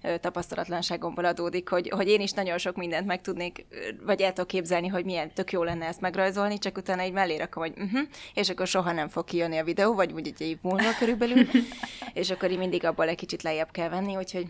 [0.03, 3.65] ö, tapasztalatlanságomból adódik, hogy, hogy én is nagyon sok mindent meg tudnék,
[4.05, 7.35] vagy el tudok képzelni, hogy milyen tök jó lenne ezt megrajzolni, csak utána egy mellé
[7.37, 10.57] rakom, hogy uh-huh, és akkor soha nem fog kijönni a videó, vagy úgy egy év
[10.61, 11.47] múlva körülbelül,
[12.13, 14.45] és akkor így mindig abból egy kicsit lejjebb kell venni, úgyhogy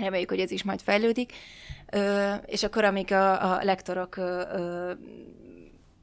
[0.00, 1.32] reméljük, hogy ez is majd fejlődik.
[1.92, 4.92] Ö, és akkor, amíg a, a lektorok ö, ö,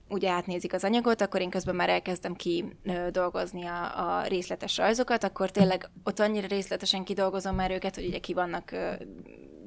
[0.10, 2.66] ugye átnézik az anyagot, akkor én közben már elkezdem ki
[3.12, 8.20] dolgozni a, a részletes rajzokat, akkor tényleg ott annyira részletesen kidolgozom már őket, hogy ugye
[8.20, 8.72] ki vannak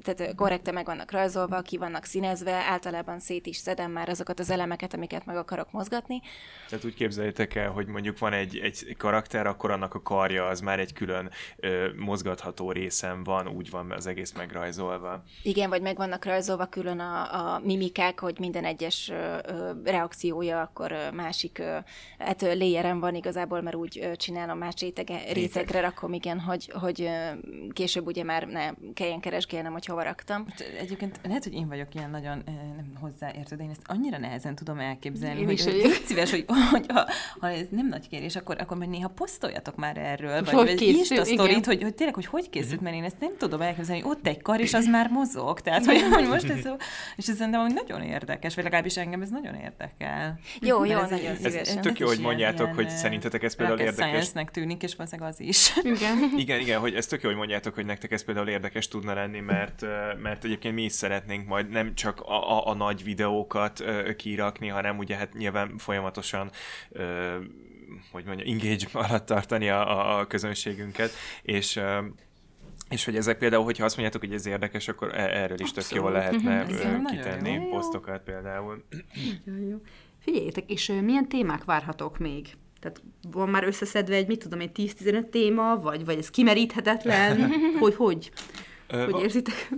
[0.03, 4.49] tehát korrekte meg vannak rajzolva, ki vannak színezve, általában szét is szedem már azokat az
[4.49, 6.21] elemeket, amiket meg akarok mozgatni.
[6.69, 10.59] Tehát úgy képzeljétek el, hogy mondjuk van egy, egy karakter, akkor annak a karja az
[10.59, 15.23] már egy külön ö, mozgatható részem van, úgy van az egész megrajzolva.
[15.43, 20.61] Igen, vagy meg vannak rajzolva külön a, a mimikák, hogy minden egyes ö, ö, reakciója
[20.61, 21.77] akkor ö, másik, ö,
[22.17, 27.01] hát léjerem van igazából, mert úgy ö, csinálom más rétege, rétegre rakom, igen, hogy, hogy
[27.01, 27.29] ö,
[27.73, 30.45] később ugye már ne kelljen keresgélnem, hogy hova raktam.
[30.79, 32.43] Egyébként lehet, hogy én vagyok ilyen nagyon
[32.75, 36.45] nem hozzáértő, de én ezt annyira nehezen tudom elképzelni, én hogy, is hogy szíves, hogy,
[36.71, 37.05] hogy ha,
[37.39, 41.17] ha, ez nem nagy kérés, akkor, akkor majd néha posztoljatok már erről, vagy, hogy vagy
[41.17, 44.11] a sztorit, hogy, hogy tényleg, hogy hogy készült, mert én ezt nem tudom elképzelni, hogy
[44.11, 45.59] ott egy kar, és az már mozog.
[45.59, 46.65] Tehát, hogy, hogy most ez,
[47.15, 50.39] és ez szerintem nagyon érdekes, vagy legalábbis engem ez nagyon érdekel.
[50.59, 51.77] Jó, jó, ez nagyon szívesen.
[51.77, 54.31] Ez tök jó, hogy mondjátok, ilyen, hogy szerintetek ez például érdekes.
[54.51, 55.77] tűnik, és valószínűleg az is.
[55.83, 56.17] Igen.
[56.37, 59.39] igen, igen, hogy ez tök jó, hogy mondjátok, hogy nektek ez például érdekes tudna lenni,
[59.39, 59.78] mert
[60.21, 63.83] mert, egyébként mi is szeretnénk majd nem csak a, a, a nagy videókat
[64.17, 66.51] kirakni, hanem ugye hát nyilván folyamatosan
[68.11, 71.11] hogy mondja, engage alatt tartani a, a közönségünket,
[71.41, 71.79] és
[72.89, 75.89] és hogy ezek például, hogyha azt mondjátok, hogy ez érdekes, akkor e- erről is tök
[75.89, 77.69] jól lehetne uh, kitenni jó.
[77.69, 78.83] posztokat például.
[79.69, 79.77] jó.
[80.19, 82.57] Figyeljétek, és milyen témák várhatók még?
[82.79, 87.51] Tehát van már összeszedve egy, mit tudom, egy 10-15 téma, vagy, vagy ez kimeríthetetlen?
[87.79, 88.31] hogy, hogy?
[88.89, 89.69] Hogy érzitek?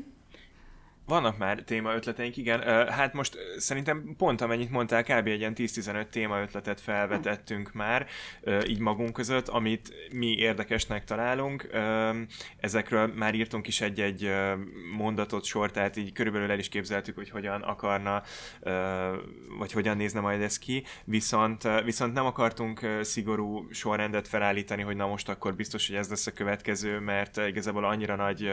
[1.06, 2.88] Vannak már téma ötleteink, igen.
[2.90, 5.28] Hát most szerintem pont amennyit mondtál, kb.
[5.28, 8.08] egy ilyen 10-15 téma ötletet felvetettünk már,
[8.68, 11.70] így magunk között, amit mi érdekesnek találunk.
[12.58, 14.32] Ezekről már írtunk is egy-egy
[14.98, 18.24] mondatot, sor, tehát így körülbelül el is képzeltük, hogy hogyan akarna,
[19.58, 25.08] vagy hogyan nézne majd ez ki, viszont, viszont nem akartunk szigorú sorrendet felállítani, hogy na
[25.08, 28.52] most akkor biztos, hogy ez lesz a következő, mert igazából annyira nagy,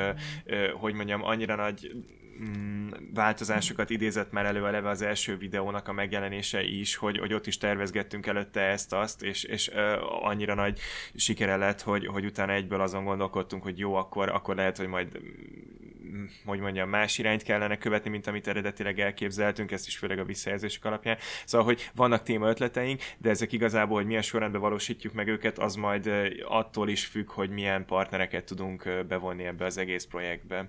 [0.80, 1.92] hogy mondjam, annyira nagy
[2.40, 7.46] mm, változásokat idézett már elő eleve az első videónak a megjelenése is, hogy, hogy ott
[7.46, 10.78] is tervezgettünk előtte ezt-azt, és, és uh, annyira nagy
[11.14, 15.20] sikere lett, hogy, hogy utána egyből azon gondolkodtunk, hogy jó, akkor, akkor lehet, hogy majd
[15.22, 20.24] mm, hogy mondjam, más irányt kellene követni, mint amit eredetileg elképzeltünk, ezt is főleg a
[20.24, 21.16] visszajelzések alapján.
[21.44, 25.74] Szóval, hogy vannak téma ötleteink, de ezek igazából, hogy milyen sorrendben valósítjuk meg őket, az
[25.74, 26.10] majd
[26.44, 30.68] attól is függ, hogy milyen partnereket tudunk bevonni ebbe az egész projektbe.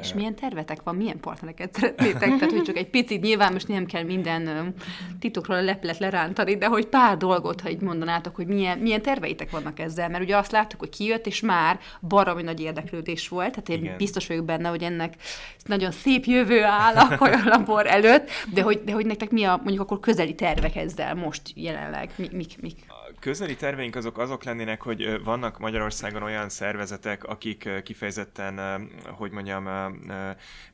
[0.00, 2.18] És milyen tervetek van, milyen partnereket szeretnétek?
[2.18, 4.74] Tehát, hogy csak egy picit, nyilván most nem kell minden
[5.18, 9.50] titokról a leplet lerántani, de hogy pár dolgot, ha így mondanátok, hogy milyen, milyen terveitek
[9.50, 13.68] vannak ezzel, mert ugye azt láttuk, hogy kijött, és már baromi nagy érdeklődés volt, tehát
[13.68, 13.96] én Igen.
[13.96, 15.14] biztos vagyok benne, hogy ennek
[15.64, 19.80] nagyon szép jövő áll a labor előtt, de hogy, de hogy nektek mi a mondjuk
[19.80, 22.76] akkor közeli tervek ezzel most jelenleg, mik, mik, mik?
[23.24, 29.68] Közeli terveink azok azok lennének, hogy vannak Magyarországon olyan szervezetek, akik kifejezetten, hogy mondjam,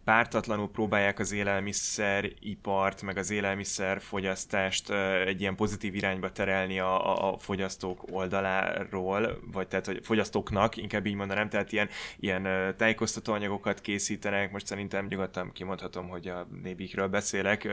[0.05, 4.91] pártatlanul próbálják az élelmiszeripart, meg az élelmiszerfogyasztást
[5.27, 11.15] egy ilyen pozitív irányba terelni a, a fogyasztók oldaláról, vagy tehát hogy fogyasztóknak, inkább így
[11.15, 11.89] mondanám, tehát ilyen,
[12.21, 17.69] ilyen tájékoztató anyagokat készítenek, most szerintem nyugodtan kimondhatom, hogy a nébikről beszélek,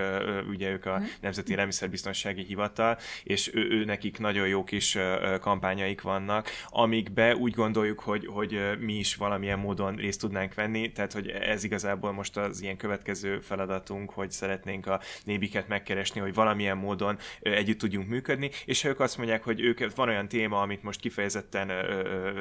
[0.49, 1.05] ugye ők a mhm.
[1.21, 4.97] Nemzeti Élelmiszerbiztonsági Hivatal, és ő, ő nekik nagyon jó kis
[5.39, 11.13] kampányaik vannak, amikbe úgy gondoljuk, hogy, hogy mi is valamilyen módon részt tudnánk venni, tehát
[11.13, 16.77] hogy ez igazából most az ilyen következő feladatunk, hogy szeretnénk a nébiket megkeresni, hogy valamilyen
[16.77, 20.83] módon együtt tudjunk működni, és ha ők azt mondják, hogy ők van olyan téma, amit
[20.83, 21.69] most kifejezetten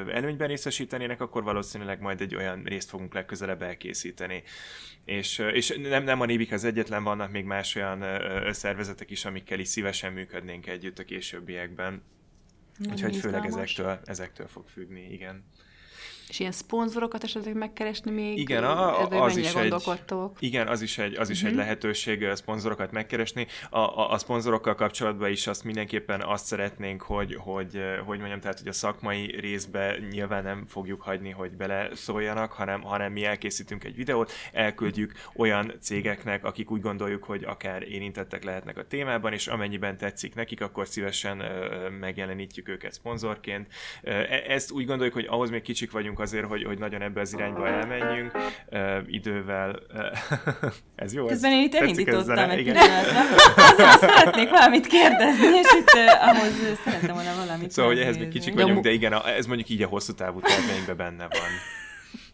[0.09, 4.43] előnyben részesítenének, akkor valószínűleg majd egy olyan részt fogunk legközelebb elkészíteni.
[5.05, 8.05] És, és nem, nem a nébik az egyetlen, vannak még más olyan
[8.51, 12.01] szervezetek is, amikkel is szívesen működnénk együtt a későbbiekben.
[12.79, 15.43] Úgyhogy főleg ezektől, ezektől fog függni, igen.
[16.27, 18.37] És ilyen szponzorokat esetleg megkeresni még?
[18.37, 19.73] Igen, a, az is egy,
[20.39, 21.49] igen, az is egy, az is uh-huh.
[21.49, 21.63] egy mhm.
[21.63, 23.47] lehetőség szponzorokat megkeresni.
[23.69, 28.59] A, a, a szponzorokkal kapcsolatban is azt mindenképpen azt szeretnénk, hogy, hogy, hogy mondjam, tehát,
[28.59, 33.83] hogy a szakmai részbe nyilván nem fogjuk hagyni, hogy bele szóljanak, hanem, hanem mi elkészítünk
[33.83, 39.47] egy videót, elküldjük olyan cégeknek, akik úgy gondoljuk, hogy akár érintettek lehetnek a témában, és
[39.47, 41.43] amennyiben tetszik nekik, akkor szívesen
[41.99, 43.67] megjelenítjük őket szponzorként.
[44.03, 47.21] E, ezt úgy gondoljuk, hogy ahhoz még kicsik vagyunk vagyunk azért, hogy, hogy nagyon ebbe
[47.21, 48.31] az irányba elmenjünk.
[48.71, 51.25] Uh, idővel uh, ez jó?
[51.25, 53.19] Közben én itt elindítottam egy pillanatra.
[53.55, 58.27] Azért szeretnék valamit kérdezni, és itt uh, ahhoz szerettem volna valamit Szóval, hogy ehhez még
[58.27, 61.49] kicsik vagyunk, de igen, ez mondjuk így a hosszú távú terveinkben benne van.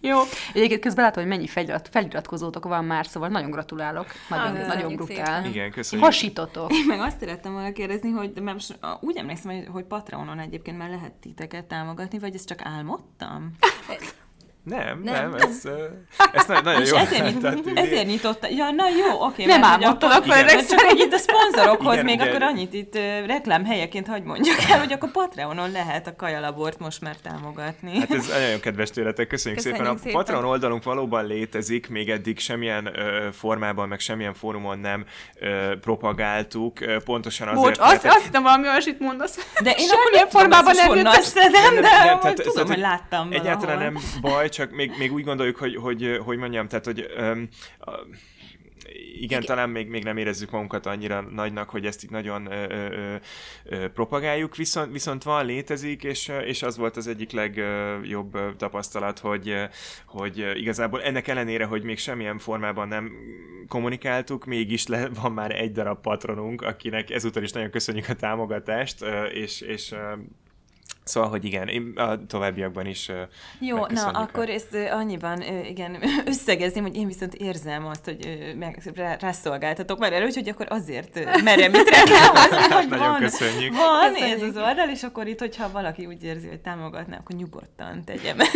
[0.05, 0.19] Jó.
[0.53, 4.05] Egyébként közben látom, hogy mennyi felirat, feliratkozótok van már, szóval nagyon gratulálok.
[4.29, 5.15] Nagyon, ah, nagyon brutál.
[5.15, 5.45] Szépen.
[5.45, 6.07] Igen, köszönjük.
[6.07, 6.73] Hasítotok.
[6.73, 10.89] Én meg azt szerettem volna kérdezni, hogy mert most, úgy emlékszem, hogy Patreonon egyébként már
[10.89, 13.51] lehet titeket támogatni, vagy ezt csak álmodtam?
[14.63, 15.61] Nem, nem, nem, ez,
[16.33, 16.95] ez nagyon, nagyon jó.
[16.95, 18.47] Ezért, nyit, ezért nyitotta.
[18.49, 19.45] Ja, na jó, oké.
[19.45, 20.99] Nem álmodtanak fel ezek szerint.
[20.99, 22.27] itt a szponzorokhoz igen, még igen.
[22.27, 22.95] akkor annyit itt
[23.25, 27.99] reklám helyeként hagy mondjak el, hogy akkor Patreonon lehet a kajalabort most már támogatni.
[27.99, 29.97] Hát ez nagyon kedves tőletek, köszönjük, köszönjük szépen.
[29.97, 30.15] szépen.
[30.15, 35.05] A Patreon oldalunk valóban létezik, még eddig semmilyen ö, formában, meg semmilyen fórumon nem
[35.39, 39.37] ö, propagáltuk, pontosan azért, Bocs, azt, azt hittem valami olyasmit mondasz.
[39.63, 44.49] De én semmilyen formában nem jött össze, nem, de tudom, hogy láttam Egyáltalán nem baj,
[44.53, 47.47] csak még, még úgy gondoljuk, hogy, hogy, hogy mondjam, tehát, hogy um,
[48.91, 52.65] igen, igen, talán még, még nem érezzük magunkat annyira nagynak, hogy ezt itt nagyon ö,
[52.69, 53.15] ö,
[53.63, 59.55] ö, propagáljuk, viszont, viszont van, létezik, és, és az volt az egyik legjobb tapasztalat, hogy,
[60.05, 63.11] hogy igazából ennek ellenére, hogy még semmilyen formában nem
[63.67, 69.05] kommunikáltuk, mégis le, van már egy darab patronunk, akinek ezúttal is nagyon köszönjük a támogatást,
[69.33, 69.93] és, és
[71.03, 73.11] Szóval, hogy igen, én a továbbiakban is
[73.59, 79.15] Jó, na, akkor ezt annyiban igen, összegezném, hogy én viszont érzem azt, hogy meg, rá,
[79.19, 83.75] rászolgáltatok már előtt, hogy akkor azért merem itt reklámozni, hogy Nagyon van, köszönjük.
[83.75, 84.41] van köszönjük.
[84.41, 88.33] ez az oldal, és akkor itt, hogyha valaki úgy érzi, hogy támogatná, akkor nyugodtan tegye
[88.33, 88.47] meg,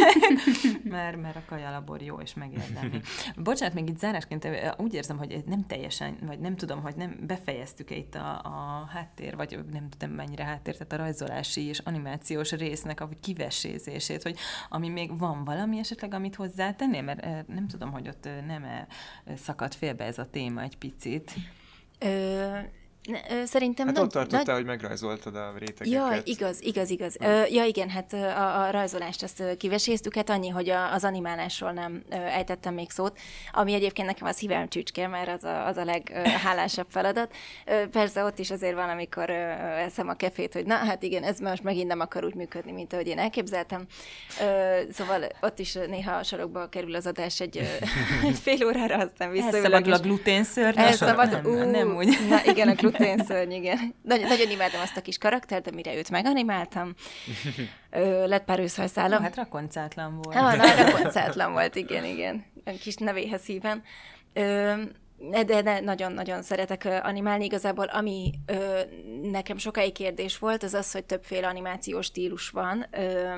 [0.95, 3.01] mert, mert a kajalabor jó, és megérdemli.
[3.35, 7.95] Bocsánat, még itt zárásként úgy érzem, hogy nem teljesen, vagy nem tudom, hogy nem befejeztük-e
[7.95, 12.69] itt a, a háttér, vagy nem tudom mennyire háttér, tehát a rajzolási és animáció animációs
[12.69, 14.37] résznek a kivesézését, hogy
[14.69, 18.87] ami még van valami esetleg, amit hozzátennél, mert nem tudom, hogy ott nem -e
[19.35, 21.33] szakadt félbe ez a téma egy picit.
[21.99, 22.57] Ö,
[23.45, 24.55] Szerintem hát nagy, ott tartottál, nagy...
[24.55, 26.11] hogy megrajzoltad a rétegeket.
[26.11, 27.15] Ja, igaz, igaz, igaz.
[27.19, 31.71] Ö, ja, igen, hát a, a rajzolást azt kiveséztük, hát annyi, hogy a, az animálásról
[31.71, 33.17] nem ejtettem még szót,
[33.51, 37.33] ami egyébként nekem a szívem csücske, mert az a, az a leghálásabb feladat.
[37.91, 41.63] Persze ott is azért van, amikor eszem a kefét, hogy na, hát igen, ez most
[41.63, 43.85] megint nem akar úgy működni, mint ahogy én elképzeltem.
[44.91, 47.57] Szóval ott is néha a sarokba kerül az adás egy,
[48.27, 49.63] egy fél órára, aztán visszaülök.
[49.63, 50.79] Elszabadul a gluténszörny?
[50.79, 52.17] Elszabad, nem, ú, nem úgy.
[52.29, 53.95] Na igen, a gluténszörny, igen.
[54.01, 56.93] Nagyon, nagyon imádom azt a kis karaktert, de mire őt meganimáltam,
[57.89, 59.23] ö, lett pár őszhajszálam.
[59.23, 60.37] Hát rakoncátlan volt.
[60.37, 62.45] Ha, na, rakoncátlan volt, igen, igen.
[62.65, 63.83] A kis nevéhez híven.
[64.33, 64.73] Ö,
[65.29, 67.45] de, de nagyon-nagyon szeretek animálni.
[67.45, 68.79] Igazából ami ö,
[69.21, 72.85] nekem sokáig kérdés volt, az az, hogy többféle animációs stílus van.
[72.91, 73.33] Ö.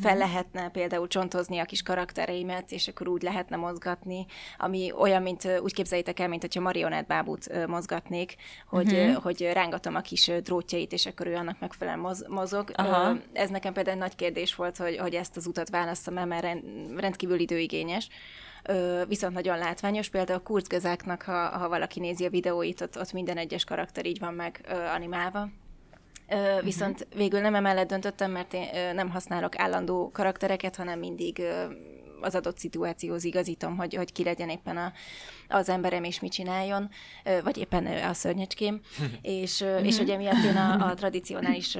[0.00, 4.26] fel lehetne például csontozni a kis karaktereimet, és akkor úgy lehetne mozgatni,
[4.58, 8.34] ami olyan, mint úgy képzeljétek el, mint hogyha marionett bábút mozgatnék,
[8.68, 9.22] hogy, uh-huh.
[9.22, 12.70] hogy rángatom a kis drótjait, és akkor ő annak megfelelően moz, mozog.
[12.74, 13.16] Aha.
[13.32, 16.46] Ez nekem például nagy kérdés volt, hogy, hogy ezt az utat választom el, mert
[16.96, 18.08] rendkívül időigényes
[19.08, 20.08] viszont nagyon látványos.
[20.08, 24.18] Például a kurzgezáknak, ha, ha valaki nézi a videóit, ott, ott minden egyes karakter így
[24.18, 25.48] van meg animálva.
[26.28, 27.18] Uh, viszont uh-huh.
[27.18, 31.42] végül nem emellett döntöttem, mert én nem használok állandó karaktereket, hanem mindig
[32.24, 34.92] az adott szituációhoz igazítom, hogy, hogy ki legyen éppen a,
[35.48, 36.90] az emberem, és mit csináljon,
[37.42, 38.80] vagy éppen a szörnyecském.
[39.22, 41.76] és, és ugye miatt én a, a tradicionális,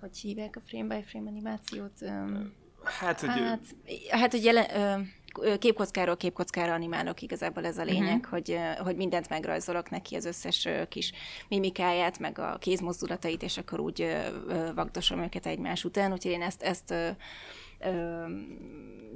[0.00, 2.00] hogy hívják a frame-by-frame animációt?
[2.00, 2.52] Um,
[2.84, 3.28] hát, hogy...
[3.28, 3.60] Hát,
[4.08, 8.30] hát hogy jelen, uh, képkockáról képkockára animálok, igazából ez a lényeg, uh-huh.
[8.30, 11.12] hogy, hogy mindent megrajzolok neki, az összes kis
[11.48, 14.16] mimikáját, meg a kézmozdulatait, és akkor úgy
[14.74, 16.94] vagdosom őket egymás után, úgyhogy én ezt, ezt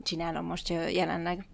[0.03, 1.47] csinálom most jelenleg.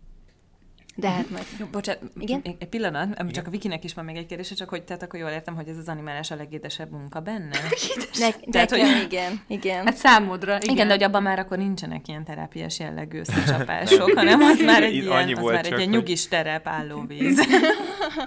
[0.99, 1.45] De hát majd...
[1.59, 2.41] Jó, bocsánat, igen?
[2.43, 3.29] Egy pillanat, igen?
[3.29, 5.69] csak a Vikinek is van még egy kérdése, csak hogy tehát akkor jól értem, hogy
[5.69, 7.59] ez az animálás a legédesebb munka benne.
[8.21, 9.03] ne, tehát, hogy...
[9.05, 9.85] igen, igen.
[9.85, 10.75] Hát számodra, igen.
[10.75, 14.95] Igen, de hogy abban már akkor nincsenek ilyen terápiás jellegű összecsapások, hanem az már egy
[14.95, 17.41] ilyen, az már egy ilyen nyugis terep állóvíz.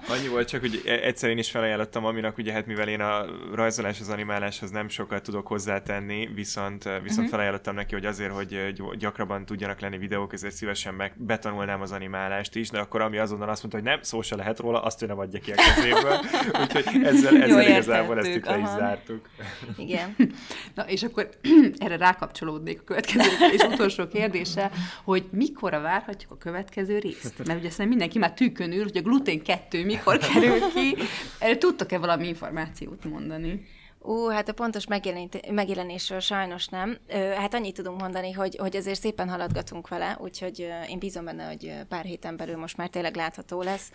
[0.07, 3.25] Annyi volt csak, hogy e- egyszer én is felajánlottam aminek, ugye hát mivel én a
[3.53, 7.29] rajzolás, az animáláshoz nem sokat tudok hozzátenni, viszont, viszont uh-huh.
[7.29, 12.55] felajánlottam neki, hogy azért, hogy gyakrabban tudjanak lenni videók, ezért szívesen meg betanulnám az animálást
[12.55, 15.05] is, de akkor ami azonnal azt mondta, hogy nem, szó se lehet róla, azt ő
[15.05, 16.19] nem adja ki a kezéből.
[16.61, 19.29] Úgyhogy ezzel, ezzel igazából ezt itt le is zártuk.
[19.77, 20.15] Igen.
[20.75, 21.29] Na, és akkor
[21.77, 24.71] erre rákapcsolódnék a következő és utolsó kérdése,
[25.03, 27.37] hogy mikor várhatjuk a következő részt?
[27.37, 30.95] Mert ugye szerintem mindenki már tűkön ül, hogy a glutén 2 mikor kerül ki.
[31.39, 33.67] Erre tudtok-e valami információt mondani?
[34.01, 34.85] Ú, hát a pontos
[35.51, 36.97] megjelenésről sajnos nem.
[37.35, 41.73] Hát annyit tudunk mondani, hogy, hogy azért szépen haladgatunk vele, úgyhogy én bízom benne, hogy
[41.89, 43.91] pár héten belül most már tényleg látható lesz.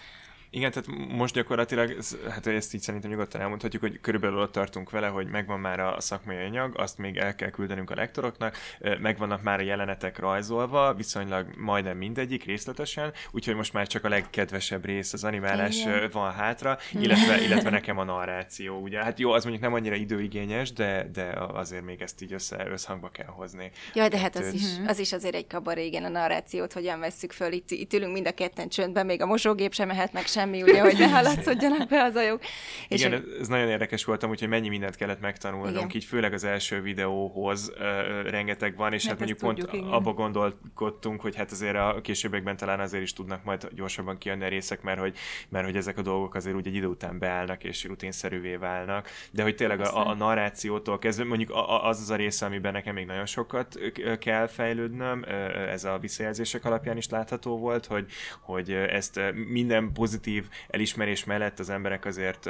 [0.54, 1.96] Igen, tehát most gyakorlatilag,
[2.28, 6.00] hát ezt így szerintem nyugodtan elmondhatjuk, hogy körülbelül ott tartunk vele, hogy megvan már a
[6.00, 8.56] szakmai anyag, azt még el kell küldenünk a lektoroknak,
[9.00, 14.84] megvannak már a jelenetek rajzolva, viszonylag majdnem mindegyik részletesen, úgyhogy most már csak a legkedvesebb
[14.84, 16.10] rész, az animálás Igen.
[16.12, 19.02] van hátra, illetve, illetve nekem a narráció, ugye.
[19.02, 23.08] Hát jó, az mondjuk nem annyira időigényes, de, de azért még ezt így össze, összhangba
[23.08, 23.70] kell hozni.
[23.94, 27.32] Jaj, de hát az, is, az is azért egy kabaré, igen, a narrációt hogyan vesszük
[27.32, 27.52] föl.
[27.52, 30.62] Itt, itt ülünk mind a ketten csöndben, még a mosógép sem mehet meg sem semmi,
[30.62, 32.40] ugye, hogy ne haladszodjanak be az ajok.
[32.88, 33.40] És Igen, a...
[33.40, 35.90] ez nagyon érdekes voltam, úgyhogy mennyi mindent kellett megtanulnom, Igen.
[35.94, 39.92] így főleg az első videóhoz uh, rengeteg van, és hát, hát mondjuk tudjuk, pont igen.
[39.92, 44.48] abba gondolkodtunk, hogy hát azért a későbbekben talán azért is tudnak majd gyorsabban kijönni a
[44.48, 45.16] részek, mert hogy,
[45.48, 49.42] mert hogy ezek a dolgok azért úgy egy idő után beállnak, és rutinszerűvé válnak, de
[49.42, 51.52] hogy tényleg a, a narrációtól kezdve, mondjuk
[51.82, 53.78] az az a része, amiben nekem még nagyon sokat
[54.18, 55.24] kell fejlődnöm,
[55.68, 58.06] ez a visszajelzések alapján is látható volt, hogy,
[58.40, 62.48] hogy ezt minden pozitív pozitív elismerés mellett az emberek azért,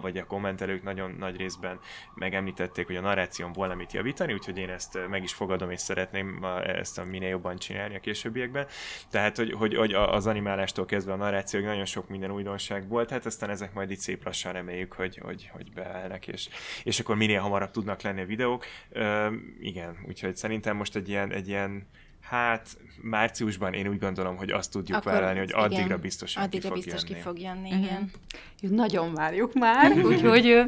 [0.00, 1.78] vagy a kommentelők nagyon nagy részben
[2.14, 6.44] megemlítették, hogy a narráción volna mit javítani, úgyhogy én ezt meg is fogadom, és szeretném
[6.64, 8.66] ezt a minél jobban csinálni a későbbiekben.
[9.10, 13.26] Tehát, hogy, hogy, hogy az animálástól kezdve a narrációig nagyon sok minden újdonság volt, hát
[13.26, 16.48] aztán ezek majd itt szép lassan reméljük, hogy, hogy, hogy beállnak, és,
[16.84, 18.64] és akkor minél hamarabb tudnak lenni a videók.
[18.94, 21.86] Üm, igen, úgyhogy szerintem most egy ilyen, egy ilyen
[22.22, 26.68] Hát márciusban én úgy gondolom, hogy azt tudjuk Akkor, vállalni, hogy addigra igen, biztosan addigra
[26.68, 27.14] ki fog biztos jönni.
[27.14, 27.84] ki fog jönni, uh-huh.
[27.84, 28.00] igen.
[28.00, 30.62] Jó, nagyon várjuk már, úgyhogy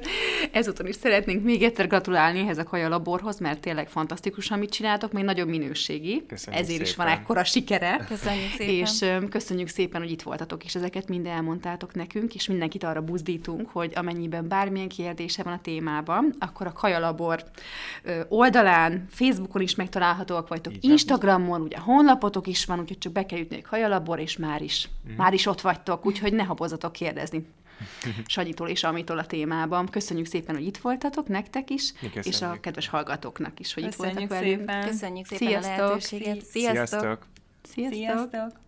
[0.52, 5.12] ezúton is szeretnénk még egyszer gratulálni ehhez a Kaja Laborhoz, mert tényleg fantasztikus, amit csináltok,
[5.12, 6.24] még nagyon minőségi.
[6.26, 6.86] Köszönjük Ezért szépen.
[6.86, 8.04] is van ekkora sikere.
[8.08, 8.74] Köszönjük szépen.
[8.74, 13.68] És köszönjük szépen, hogy itt voltatok, és ezeket mind elmondtátok nekünk, és mindenkit arra buzdítunk,
[13.72, 17.44] hogy amennyiben bármilyen kérdése van a témában, akkor a Kaja Labor
[18.28, 23.38] oldalán, Facebookon is megtalálhatóak vagytok, Instagramon, Instagramon, ugye honlapotok is van, úgyhogy csak be kell
[23.38, 25.14] jutni egy hajalabor, és már is, mm.
[25.16, 27.46] már is ott vagytok, úgyhogy ne habozatok kérdezni.
[28.26, 29.86] Sanyitól és Amitól a témában.
[29.86, 34.28] Köszönjük szépen, hogy itt voltatok, nektek is, és a kedves hallgatóknak is, hogy Köszönjük itt
[34.28, 34.86] voltak velünk.
[34.90, 35.78] Köszönjük szépen Sziasztok.
[35.78, 36.44] a lehetőséget.
[36.44, 37.26] Sziasztok!
[37.62, 37.92] Sziasztok!
[37.92, 38.63] Sziasztok!